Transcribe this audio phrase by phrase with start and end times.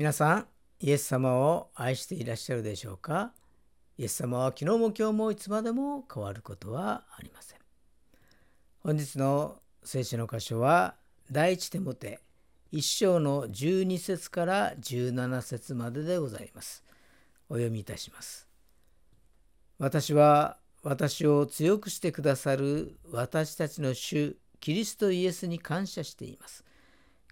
[0.00, 0.46] 皆さん、
[0.80, 3.34] イエス様を愛していらっしゃるでしょうか？
[3.98, 7.58] イエス様は昨日も今日もいつまでも変わることはありません。
[8.78, 10.94] 本日の聖書の箇所は、
[11.30, 12.20] 第一手モて
[12.72, 16.82] 一章の12節から17節まででございます。
[17.50, 18.48] お読みいたします。
[19.78, 26.64] 私は私を強くしてくださる私たちの主キリストイエスに感謝しています。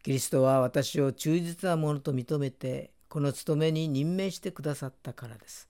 [0.02, 5.68] キリストは私を忠実なものと認めてこの務めに任命してくださったからです。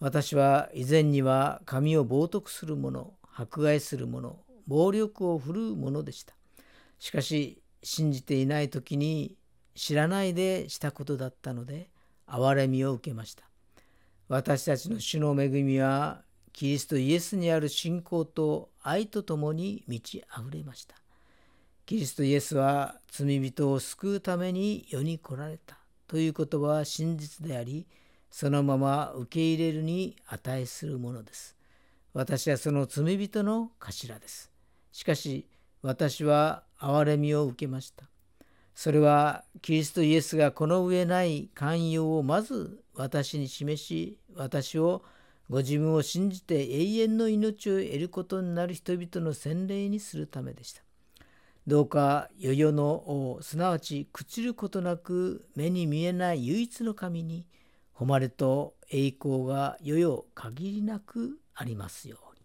[0.00, 6.34] 私は以前には神を冒涜する者、迫害する者、暴力を振るう者でした。
[6.98, 9.36] しかし信じていない時に
[9.74, 11.90] 知らないでしたことだったので
[12.26, 13.44] 憐れみを受けました。
[14.28, 16.22] 私たちの主の恵みは
[16.52, 21.01] キリストイエスにある信仰と愛とともに満ち溢れました。
[21.84, 27.86] キリストイエスは罪人を救うために世に来られたということは真実であり、
[28.30, 31.56] そのまま受け入れるに値するものです。
[32.14, 34.50] 私はその罪人の頭です。
[34.92, 35.48] しかし、
[35.82, 38.04] 私は憐れみを受けました。
[38.74, 45.02] それはキリストイエスがこの上ない寛容をまず私に示し、私を
[45.50, 50.82] ご自分を信じて永遠の命を得ることになる人々の洗礼にするためでした。
[51.66, 57.46] どうか世々のすなわち朽ちることなく目に見えない唯一の神に
[57.92, 62.42] 誉れと栄光が世々限りなくありますように。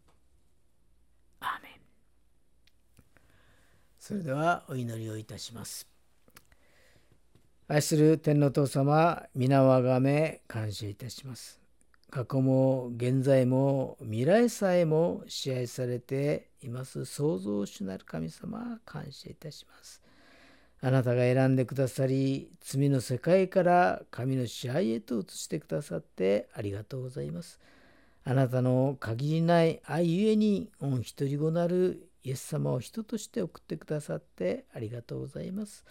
[1.40, 1.72] アーメン
[4.00, 5.88] それではお祈りをいたします。
[7.68, 11.67] 愛する天皇父様皆をあがめ感謝いたします。
[12.10, 20.02] 過去も現在も未来さえも支配されています創造主なる神様感謝いたします。
[20.80, 27.60] あなたが選んでくださり罪の世界から神の支配へと移してくださってありがとうございます。
[28.24, 35.84] あなたの限りない愛ゆえに御一人子なるイエス様を人として送ってくださってありがとうございます。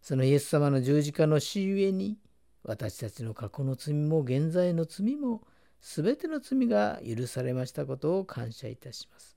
[0.00, 2.18] そのイエス様の十字架の死ゆえに
[2.64, 5.42] 私たちの過去の罪も現在の罪も
[5.82, 9.36] すべての罪が許されましたことを感謝いたします。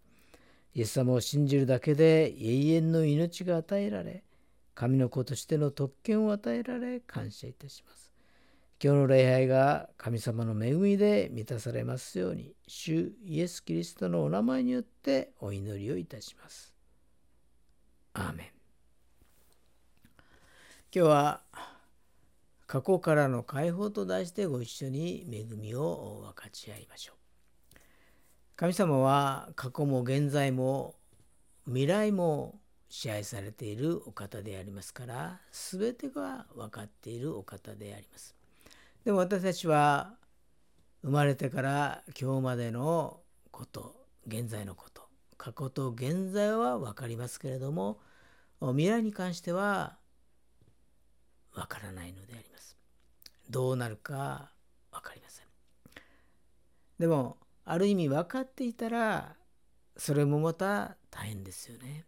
[0.76, 4.24] イエス様を信じるだけで永遠の命が与えられ、
[4.76, 8.12] 神の子としての特権を与えられ感謝いたします。
[8.84, 16.76] 今日の礼拝が神様の恵みで満たされますように、主イエス・キリストのお名前によってお祈りをいたします。
[18.14, 18.48] アーメン。
[20.94, 21.42] 今日は
[22.76, 27.78] 過去からの解放と題してご一緒に恵みを分かち合いましょう。
[28.58, 30.96] 神様は過去も現在も
[31.68, 32.60] 未来も
[32.90, 38.36] 支配されているお方でありますから全てが分かっているお方であります。
[39.06, 40.16] でも私たちは
[41.02, 43.22] 生まれてから今日までの
[43.52, 43.96] こと
[44.28, 45.08] 現在のこと
[45.38, 48.02] 過去と現在は分かりますけれども
[48.60, 49.96] 未来に関しては
[51.56, 52.78] わからないのであります。
[53.50, 54.52] どうなるか
[54.92, 55.46] 分かりません。
[57.00, 59.36] でもある意味分かっていたら
[59.98, 62.06] それもまた大変ですよね。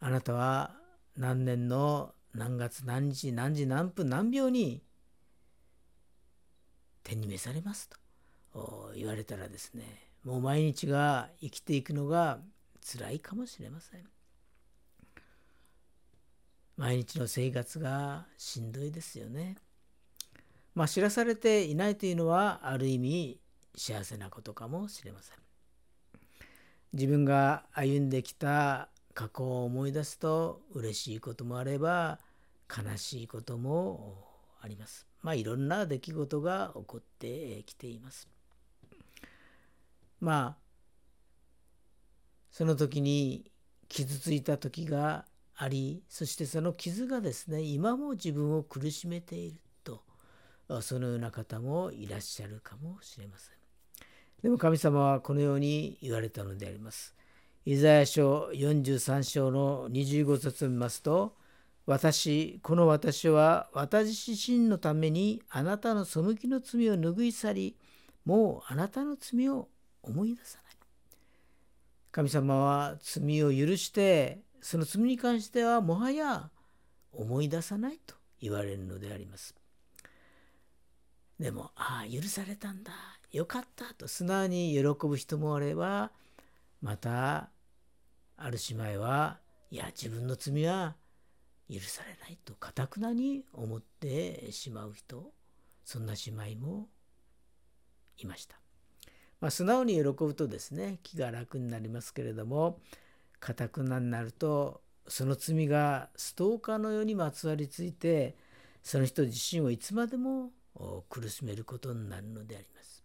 [0.00, 0.74] あなたは
[1.16, 4.82] 何年の何月何日何時何分何秒に
[7.04, 7.88] 天に召されます
[8.52, 12.40] と言われたらですねもう毎日が生きていくのが
[12.84, 14.11] 辛いかもしれません。
[16.76, 19.56] 毎日の生活がしんどいですよね。
[20.74, 23.40] まあ知らされていないというのはある意味
[23.76, 25.36] 幸せなことかもしれません。
[26.92, 32.18] 自分が歩んできた過去を思い出すと嬉しいこともあれば
[32.68, 34.26] 悲しいことも
[34.60, 35.06] あります。
[35.20, 38.28] まあいろんな出来事が起こってきています。
[40.20, 40.62] まあ
[42.50, 43.50] その時に
[43.88, 45.26] 傷ついた時が
[45.56, 50.02] ありそしてその傷がですね今も自分を苦しめていると
[50.80, 53.54] そのような方もいらっしゃるかもしれません。
[54.42, 57.14] でも神様はこのように言われたのであります。
[57.64, 61.36] イザヤ書43章の25節を見ますと
[61.86, 67.76] 私この私は私自身のためにあなたの背きの罪を拭い去り
[68.24, 69.68] もうあなたの罪を
[70.02, 70.76] 思い出さない。
[72.10, 76.50] 神様は罪を許してその罪に関してはもはや
[77.12, 79.54] 思い出さないと言われるのであります。
[81.38, 82.92] でも、ああ、許されたんだ、
[83.30, 86.12] よかったと素直に喜ぶ人もあれば、
[86.80, 87.50] また、
[88.36, 90.96] ある姉妹は、いや、自分の罪は
[91.72, 95.32] 許されないとかたくなに思ってしまう人
[95.84, 96.88] そんな姉妹も
[98.18, 98.56] いました。
[99.40, 102.78] まあ、素直に喜ぶとですね気が楽になりますけれども
[103.42, 108.36] かたくなになるとその罪がストーカーのようにまつわりついて
[108.84, 110.52] その人自身をいつまでも
[111.10, 113.02] 苦しめることになるのであります。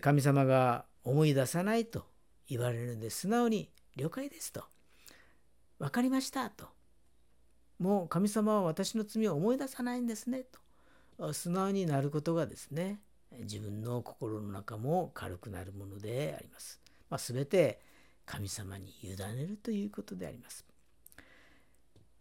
[0.00, 2.06] 神様が思い出さないと
[2.48, 4.64] 言われるので素直に「了解です」と
[5.78, 6.68] 「分かりました」と
[7.78, 10.44] 「もう神様は私の罪を思い出さないんですね」
[11.20, 11.32] と。
[11.32, 12.98] 素直になることがですね
[13.30, 16.80] 自分の心の中も軽くなるものであります。
[17.10, 17.80] まあ、全て
[18.26, 20.64] 神様に委ねるということであります。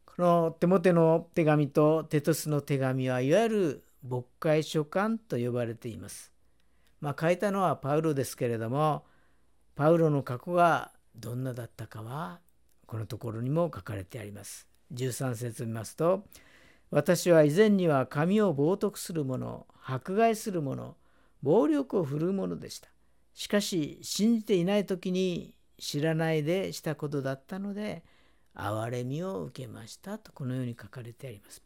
[0.05, 6.31] この手モテの手紙とテトスの手紙はいわゆる牧会書簡と呼ばれています。
[7.01, 9.03] まあ、書いたのはパウロですけれども
[9.75, 12.39] パウロの過去がどんなだったかは
[12.85, 14.67] このところにも書かれてあります。
[14.93, 16.25] 13節を見ますと
[16.91, 20.95] 私は以前には神を冒涜する者迫害する者
[21.41, 22.89] 暴力を振るうものでした。
[23.33, 28.03] しかし信じていない時に知らないでしたことだったので
[28.55, 31.61] 憐れみを受けましたとこのように書かれてあります。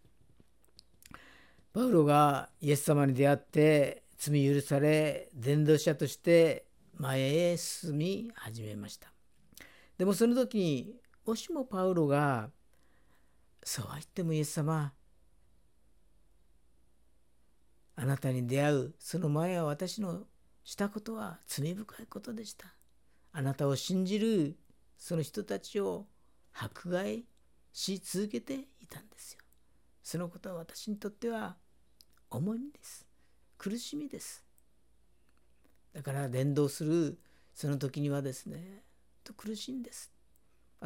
[1.72, 6.66] パウロがイエス様に出会って罪許され伝道者として
[6.96, 7.22] 前
[7.52, 9.14] へ進み始めました。
[10.00, 12.50] でもその時にもしもパウロが
[13.64, 14.94] そうは言ってもイエス様
[17.96, 20.24] あなたに出会うその前は私の
[20.64, 22.77] したことは罪深いことでした。
[23.38, 24.57] あなたを信じる
[24.98, 26.07] その人たちを
[26.51, 27.24] 迫害
[27.72, 29.42] し続けていたんですよ。
[30.01, 31.56] そのことは私にとっては
[32.31, 33.06] 重みです。
[33.60, 34.44] 苦しみです。
[35.94, 37.19] だから伝道する
[37.54, 38.81] その時にはですね、
[39.24, 40.12] と苦しいんです。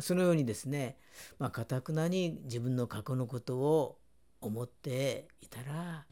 [0.01, 0.97] そのようにですね、
[1.39, 3.97] まあ、かたくなに自分の過去のことを
[4.42, 6.06] 思っていたら、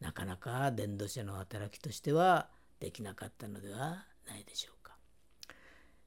[0.00, 2.48] なかなか伝道者の働きとしては
[2.80, 4.81] できなかったのではないでしょうか。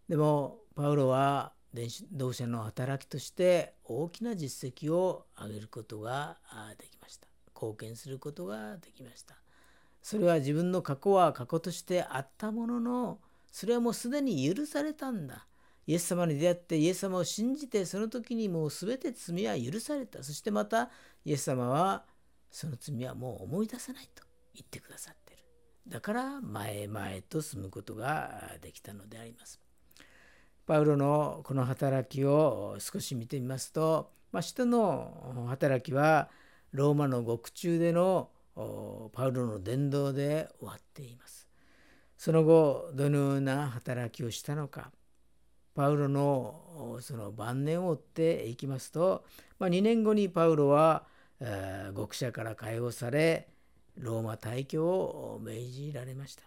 [0.10, 6.38] でも、パウロは伝道者の働きとして大きな実績を上げることが
[6.78, 7.28] できました。
[7.56, 9.36] 貢献することができました。
[10.02, 13.20] それは自分の過去は過去としてあったものの
[13.52, 15.48] それはもうすでに許されたんだ。
[15.88, 20.24] イエス様に出会ってイエス様を信じてその時にもう全て罪は許された。
[20.24, 20.90] そしてまた
[21.24, 22.06] イエス様は
[22.52, 24.24] その罪はもう思い出さないと
[24.54, 25.44] 言ってくださっている。
[25.88, 29.65] だから前へ前へと進むことができたのであります。
[30.66, 36.30] パウロのこの働きを少し見てみますと、まあ、使徒の働きは
[36.72, 38.30] ローマの獄中での
[39.14, 41.48] パウロの伝道で終わっています。
[42.18, 44.92] その後どのような働きをしたのか
[45.76, 49.26] パウロのその晩年を追っていきますと、
[49.60, 51.04] まあ、2年後にパウロは、
[51.42, 53.50] えー、獄舎から解放され
[53.98, 56.44] ローマ大教を命じられました。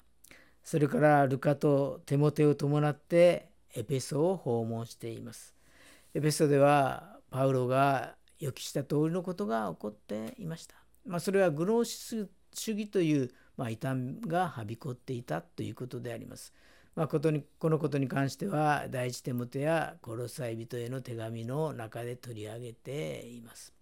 [0.64, 5.54] それからルカとテモテを伴ってエペソを訪問しています。
[6.14, 10.76] エペソではパウロが予期した通りのことが起こっていました。
[11.06, 16.52] まあ、それはグノーシス主義という、まあ、異端がはびこっていたということであります。
[16.94, 23.72] まあ、ことにこのことに関しては第一手元やコロサイ人への手紙の中で取り上げています。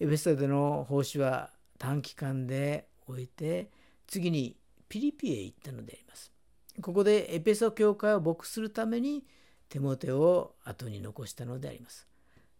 [0.00, 3.70] エペソでの奉仕は短期間で終えて
[4.06, 4.56] 次に
[4.88, 6.32] ピリピへ行ったのであります。
[6.80, 9.24] ここでエペソ教会を牧するために
[9.68, 12.08] テモテを後に残したのであります。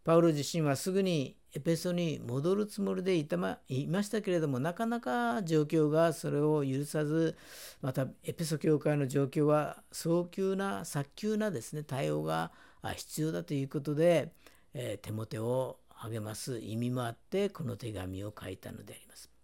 [0.05, 7.37] パウロ自身はすぐにエペソに戻るつもりでいたまいましたけれどもなかなか状況がそれを許さず
[7.83, 12.53] またエペソ教会の状況は早急な早急なですね対応が
[12.97, 14.33] 必要だということで、
[14.73, 19.38] えー、テモテを励ます意味もあってこの手紙を書いたのであります。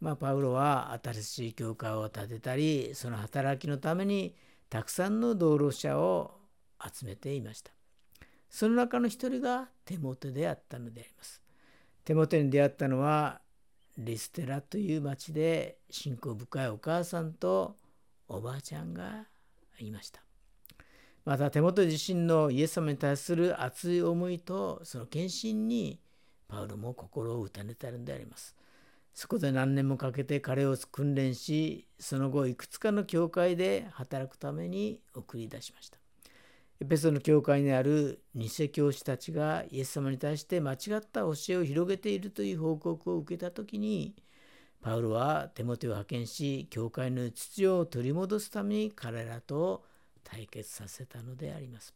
[0.00, 4.34] まあ、パウロは新しい教会を建てたりその働きのために
[4.70, 6.38] たくさんの道路者を
[6.82, 7.72] 集めていました。
[8.48, 11.40] その中の一人がテモテであったのであります。
[12.04, 13.40] テモテに出会ったのは
[13.98, 17.76] リステラという町で信仰深いお母さんと
[18.28, 19.26] おばあちゃんが
[19.78, 20.22] いました。
[21.24, 26.00] また手元自身のイエス様に対する熱い思いとその献身に
[26.48, 28.56] パウロも心を打たれたのであります。
[29.14, 35.98] そこで何年もかけて彼を訓練しその後いくつかの教会で働くために送り出しました。
[36.82, 44.14] エペソの教会にある偽教師たちがイエス様に対して間違った教えを広げているという報告を受けた時に
[44.80, 49.84] パウロは手元を派遣し教会の秩序を取り戻すために彼らと
[50.24, 51.94] 対決させたのであります。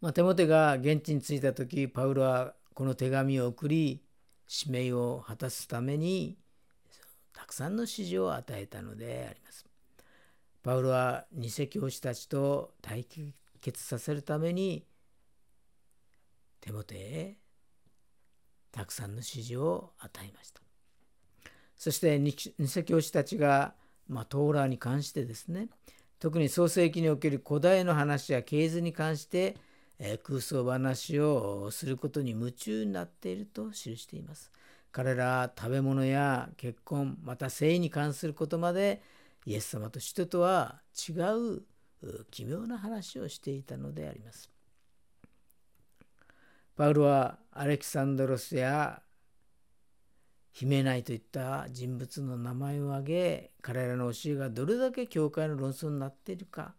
[0.00, 4.02] まあ、手元が現地に着いた時パウロはこの手紙を送り
[4.46, 6.36] 使命を果たすために
[7.32, 9.66] たくさんの指示を与えたのであります。
[10.62, 13.06] パウロは偽教師たちと対
[13.60, 14.86] 決させるために
[16.60, 17.36] 手元へ
[18.72, 20.62] たくさんの指示を与えました。
[21.76, 23.74] そして偽教師たちが、
[24.08, 25.68] まあ、トーラーに関してですね
[26.18, 29.56] 特に創世記における古代の話や系図に関して、
[29.98, 34.50] え、空想話をすることに夢中になっていると記しています。
[34.90, 39.02] 彼らは食べ物や結婚また性に関することまで
[39.44, 41.62] イエス様と人とは違う
[42.30, 44.50] 奇妙な話をしていたのであります。
[46.76, 49.02] パウロはアレキサンドロスや
[50.52, 56.74] ヒメナイといった人物の名前を挙げ彼らの教えがどれだけ教会の論争になっているか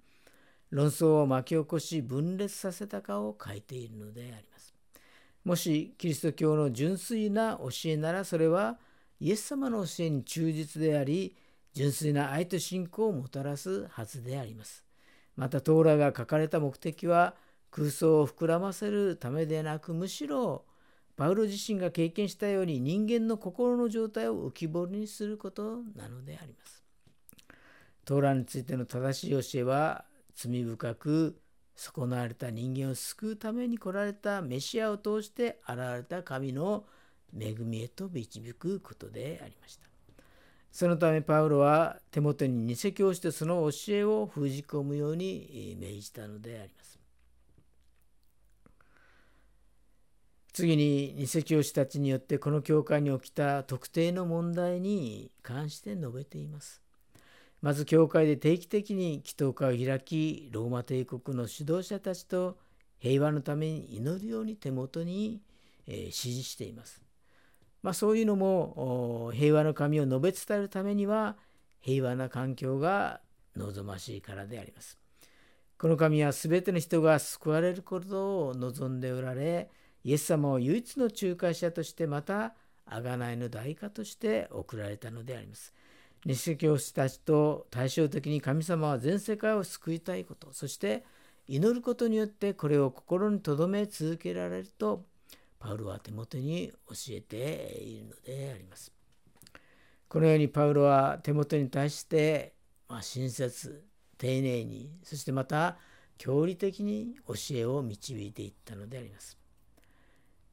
[0.75, 4.75] 論争を巻き起こし分裂させたかを書いているのであります。
[5.45, 8.77] もしキリスト教の純粋な教えならそれは
[9.21, 11.33] イエス様の教えに忠実であり
[11.71, 14.83] 純粋な愛と信仰をもたらすはずであります。
[15.37, 17.35] またトーラが書かれた目的は
[17.71, 20.65] 空想を膨らませるためでなくむしろ
[21.15, 26.83] パウロ自身が経験したように人間の心の状態を浮き彫りにすることなのであります。
[28.03, 30.03] トーラについての正しい教えは
[30.35, 31.41] 罪深く
[31.75, 36.85] 損なわれた人間を救うために来られたメシアを通して現れた神の
[37.37, 39.87] 恵みへと導くことでありました。
[40.71, 46.99] そのためパウロは手元に偽教してその教えを封じ込むように命じたのであります。
[50.51, 56.84] 次に偽教師たちによってこの教会に起きた特定の問題に関して述べています。
[57.65, 62.59] まず教会で定期的に祈祷会を開きローマ帝国の指導者たちと
[62.99, 65.41] 平和のために祈るように手元に、
[65.87, 67.01] えー、指示しています。
[67.81, 71.37] まあ、そういうのも平和の神を述べ伝えるためには
[71.81, 73.21] 平和な環境が
[73.57, 74.99] 望ましいからであります。
[75.79, 79.71] この神は全ての人が救われることを望んでおられ
[80.03, 82.53] イエス様を唯一の仲介者としてまた
[82.87, 85.73] 贖いの代価として送られたのであります。
[86.25, 91.03] 西教師たちと対照的に神様は全世界を救いたいことそして
[91.47, 95.05] 祈ることによってこれを心に留め続けられると
[95.59, 98.91] パウロは手元に教えているのであります。
[100.07, 102.53] このようにパウロは手元に対して、
[102.87, 103.83] まあ、親切
[104.17, 105.77] 丁寧にそしてまた
[106.17, 109.37] 教理的に教えを導いていったのであります。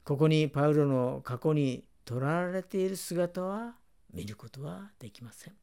[0.05, 3.76] ここにパウロの過去にとらわれている姿は
[4.12, 5.62] 見ることはできません。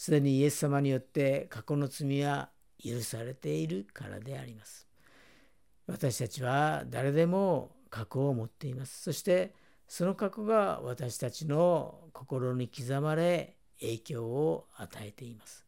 [0.00, 2.48] すでにイエス様によって過去の罪は
[2.82, 4.88] 許されているからであります。
[5.86, 9.02] 私たちは誰でも過去を持っています。
[9.02, 9.54] そして
[9.86, 15.66] その過去が私たちの心に刻まれ影響を与えています。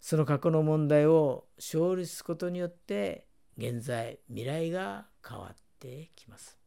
[0.00, 3.26] その過去の問題を勝利することによって
[3.58, 6.58] 現在未来が変わってきます。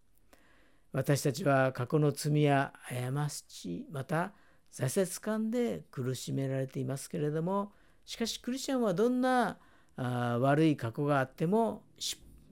[0.92, 4.34] 私たちは過去の罪や過ちまた
[4.72, 7.72] 挫折感で苦しめられていますけれども
[8.06, 9.58] しかしクリスチャンはどんな
[9.98, 11.84] あ悪い過去があっても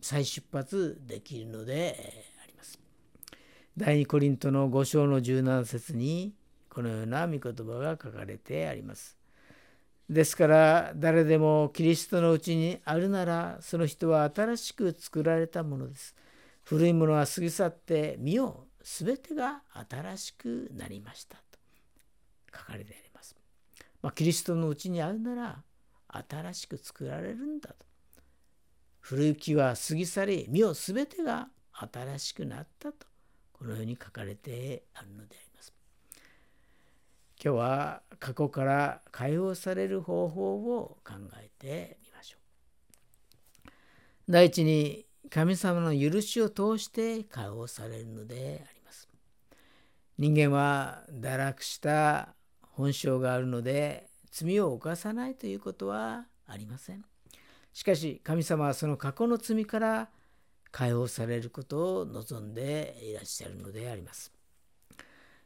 [0.02, 1.96] 再出発できるので
[2.44, 2.80] あります。
[3.76, 6.34] 第2コリントの5章の17節に
[6.70, 9.18] このような御言葉が書かれてあります。
[10.10, 16.16] ですから誰でもキリストのうちにあるならその人は新しく作られたものです。
[16.64, 21.38] 古いものは過ぎ去って見よう全てが新しくなりました
[22.56, 23.36] 書かれてあります。
[24.02, 25.64] まあ、キリストのうちにあるなら
[26.30, 27.86] 新しく作られるんだと。
[29.00, 33.08] 古い木は過ぎ去り見よ全てが新しくなったと
[33.54, 35.74] このように書かれてあるのであります。
[37.44, 42.38] 今日は過去から解放される方法を考えてみましょ
[43.68, 43.72] う。
[44.30, 49.10] 第一に神様の許しを通して解放されるのであります。
[50.18, 52.36] 人間は堕落した
[52.80, 57.04] 本性があるので罪を犯さないということはありません。
[57.74, 60.10] しかし神様はその過去の罪から
[60.72, 64.32] 解放されることを望んでいらっしゃるのであります。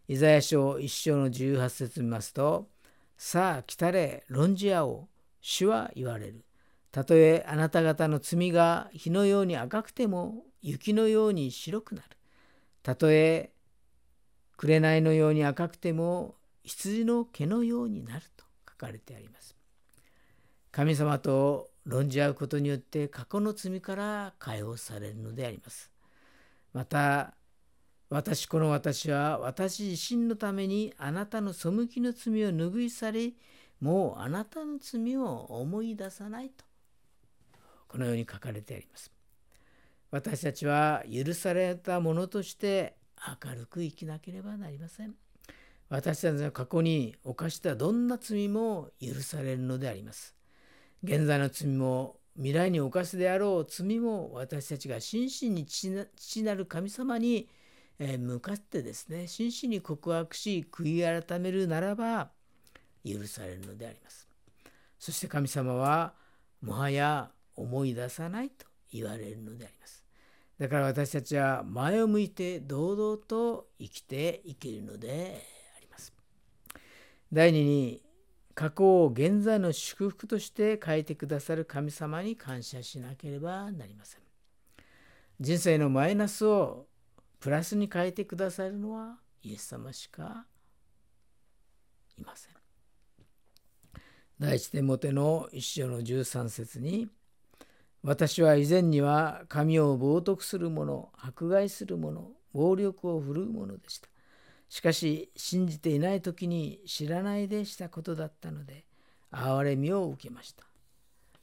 [0.08, 2.70] イザヤ書1章の18節見ますと
[3.18, 5.08] 「さあ来たれ論じ合おう
[5.42, 6.46] 主は言われる」
[6.92, 12.10] たとえあなた方の罪が火のように赤くても雪のように白くなる。
[12.84, 13.54] たとえ
[14.56, 19.56] 紅のように赤くても羊の毛のようになると書かれてあります。
[20.72, 25.92] 神様と論じ合うことによって過去の罪から解放されるのであります。
[26.74, 27.36] また
[28.10, 33.38] 私この私は私自身のためにあなたの背きの罪を拭い去り
[33.80, 36.64] もうあなたの罪を思い出さないと
[37.88, 39.12] このように書かれてあります。
[40.10, 42.96] 私たちは許されたものとして
[43.44, 45.16] 明るく生きなければなりません。
[45.94, 50.34] 私たちの過去に犯したどんな罪も許されるのであります。
[51.04, 57.48] 現在の罪も未来に犯すであろう罪も私たちが真摯に父なる神様に
[58.00, 62.32] 向かってですね真摯に告白し悔い改めるならば
[63.06, 64.28] 許されるのであります。
[64.98, 66.16] そして神様は
[66.60, 70.04] もはや思い出さないと言われるのであります。
[70.58, 75.53] だから私たちは前を向いて堂々と生きていけるので。
[77.34, 78.00] 第2に
[78.54, 84.22] 過去を現在の祝福として変えてくださる神様に感謝しなければなりません。
[85.40, 86.86] 人生のマイナスを
[87.40, 90.46] プラスに変えてくださるのはイエス様しか
[92.20, 92.54] いません。
[94.40, 97.08] 第一手モテの一章の13節に
[98.04, 104.13] 私は以前には神を冒涜する者迫害する者暴力を振るう者でした。
[104.74, 108.86] しかし信じていない時に知らないでしたことだったので
[109.32, 110.64] 憐れみを受けました。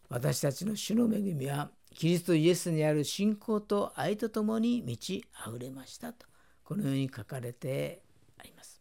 [0.08, 6.26] 私たちの主の恵みはキリストイエスにある信仰と愛とともに満ち溢れましたと
[6.64, 8.02] このように書かれて
[8.36, 8.80] あります。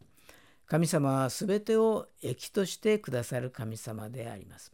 [0.66, 4.72] 神様は全てを益としてくださる神様であります。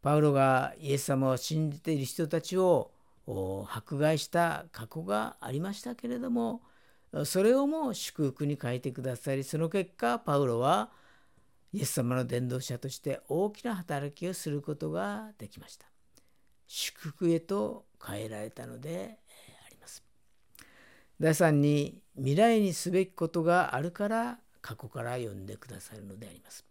[0.00, 2.92] パウロがイエス様を信じている人たちを
[3.68, 6.62] 迫害した過去がありましたけれども
[7.24, 10.90] それをもう祝福に変えてくださりその結果パウロは
[11.72, 15.86] イエス様の伝道者として大きな働きをすることができました。
[16.66, 19.18] 祝福へと変えられたので
[19.66, 20.02] あります。
[21.18, 26.64] 第3に未来にすべきことがあるから過去から読んでくださるのであります。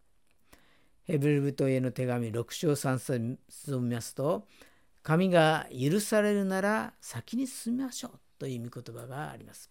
[1.03, 4.47] ヘブル人への手紙6章3節を見ますと
[5.01, 9.69] 神が許されるなら先に進みましょうという御言葉があります。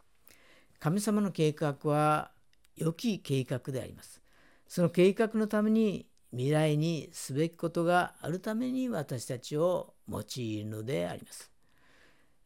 [0.81, 2.31] 神様の計画は
[2.77, 4.21] 良き計画であります。
[4.66, 11.51] その計画のために未来にすべきことがあるために私たちを用いるのであります。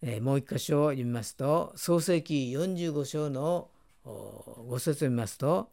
[0.03, 3.71] えー、もう一箇所を読みますと創世記45章の
[4.05, 5.71] ご説を見ますと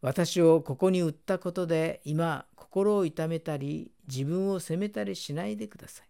[0.00, 6.07] 私をここに売ったことで今心を痛めたり自分を責めたりしないでください。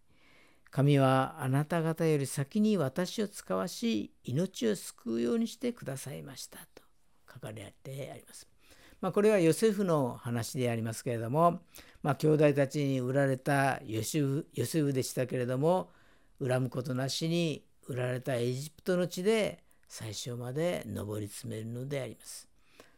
[0.70, 6.82] 神はあなた方より先に私を使わし命を救うようにしてくださいましたと
[7.32, 8.46] 書かれてあります。
[9.00, 11.60] まあ、これはヨセフの話でありますけれども、
[12.02, 15.90] まあ、兄弟たちに売られたヨセフヨセフでしたけれども
[16.44, 22.48] 恨むことなしに売られたエジプトの地で最初まで上り詰めるのであります。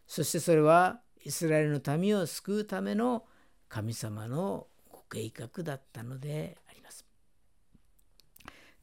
[0.07, 3.25] そしてそれはイスラエルの民を救うための
[3.69, 6.57] 神様のご計画だったので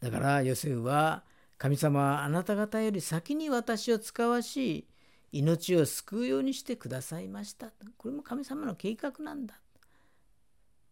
[0.02, 1.24] だからヨセフは
[1.58, 4.88] 神様はあなた方より先に私を使わし
[5.32, 7.72] 命を救うようにしてくださいました。
[7.98, 9.60] これも神様の計画なんだ。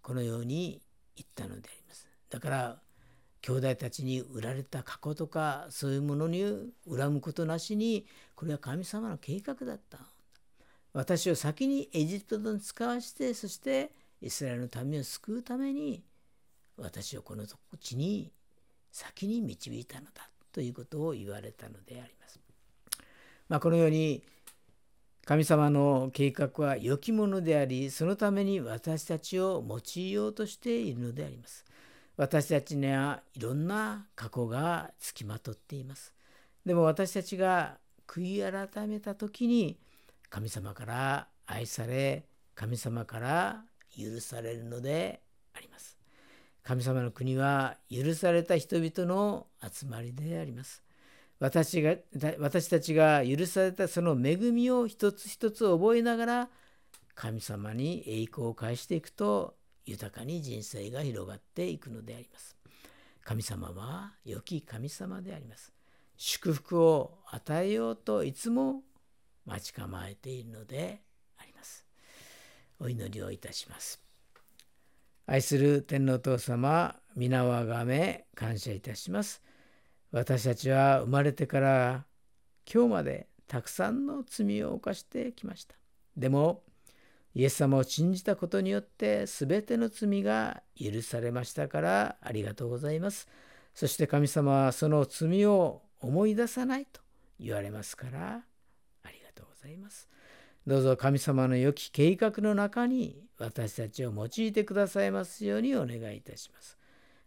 [0.01, 0.81] このように
[1.15, 2.07] 言ったのであります。
[2.29, 2.79] だから
[3.41, 6.43] 兄弟たちに売られた過去とかそういうものに
[6.89, 9.99] 恨むことなしにこれは神様の計画だった。
[10.93, 13.91] 私を先にエジプトに使わしてそして
[14.21, 16.03] イスラエルの民を救うために
[16.77, 18.31] 私をこの土地に
[18.95, 22.39] 先に導いたのだということを言われたのであります。
[23.49, 24.23] まあ、このように
[25.25, 31.65] 神様の計画は良きものでありそのために私たちを用いようとしているのであります。
[32.15, 36.13] 私たちにはいろんな過去がつきまとっています。
[36.65, 37.77] でも私たちが
[38.07, 39.77] 悔い改めた時に
[40.29, 42.23] 神様から愛され
[42.55, 43.65] 神様から
[43.97, 45.19] 許されるので
[45.53, 45.94] あります。
[46.65, 50.83] 神様の国は許された人々の集まりであります。
[51.39, 51.95] 私が
[52.39, 56.49] 私たちが許されたその恵みを一つ一つ覚えながら
[57.13, 62.57] 神様に栄光を返していくと豊かに人生が広がっていくのであります。
[63.23, 65.71] 神様は良き神様であります。
[66.17, 68.81] 祝福を与えようといつも
[69.45, 71.03] 待ち構えているので
[71.37, 71.85] あります。
[72.79, 74.04] お祈りをいたします。
[75.27, 79.41] 愛する天皇父様皆をあがめ感謝いたします
[80.11, 82.05] 私たちは生まれてから
[82.71, 85.75] 今日までたくさんの罪を犯してきました
[86.17, 86.63] でも
[87.35, 93.27] イエス様を信じたことによって全ての罪が許されましたからありがとうございます。
[93.73, 97.01] そして神様はその罪を思い出さないと
[97.37, 98.45] 言われますから
[99.03, 100.07] ありがとうございます。
[100.67, 106.77] どうぞ神様の良き計画の中に私たちを用いてくださいますようにお願いいたします。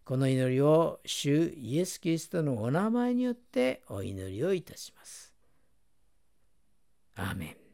[0.04, 5.34] この祈りを主イエス・キリストのお名前によってお祈りをいたします。
[7.14, 7.67] アーメン